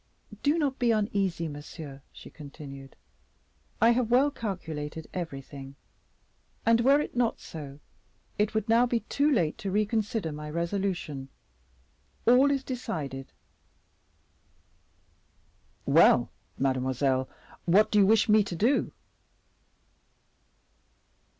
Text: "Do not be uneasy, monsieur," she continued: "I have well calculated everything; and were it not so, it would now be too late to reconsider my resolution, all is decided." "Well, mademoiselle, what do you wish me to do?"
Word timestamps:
"Do 0.41 0.57
not 0.57 0.79
be 0.79 0.89
uneasy, 0.89 1.47
monsieur," 1.47 2.01
she 2.11 2.31
continued: 2.31 2.95
"I 3.79 3.91
have 3.91 4.09
well 4.09 4.31
calculated 4.31 5.05
everything; 5.13 5.75
and 6.65 6.81
were 6.81 6.99
it 6.99 7.15
not 7.15 7.39
so, 7.39 7.79
it 8.39 8.55
would 8.55 8.67
now 8.67 8.87
be 8.87 9.01
too 9.01 9.29
late 9.31 9.59
to 9.59 9.69
reconsider 9.69 10.31
my 10.31 10.49
resolution, 10.49 11.29
all 12.25 12.49
is 12.49 12.63
decided." 12.63 13.31
"Well, 15.85 16.31
mademoiselle, 16.57 17.29
what 17.65 17.91
do 17.91 17.99
you 17.99 18.07
wish 18.07 18.27
me 18.27 18.43
to 18.43 18.55
do?" 18.55 18.93